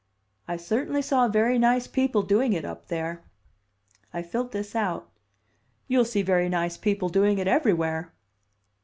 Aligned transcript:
"I 0.47 0.57
certainly 0.57 1.03
saw 1.03 1.27
very 1.27 1.59
nice 1.59 1.85
people 1.85 2.23
doing 2.23 2.53
it 2.53 2.65
up 2.65 2.87
there." 2.87 3.23
I 4.11 4.23
filled 4.23 4.51
this 4.51 4.75
out. 4.75 5.11
"You'll 5.87 6.05
see 6.05 6.23
very 6.23 6.49
nice 6.49 6.75
people 6.75 7.07
doing 7.07 7.37
it 7.37 7.47
everywhere." 7.47 8.11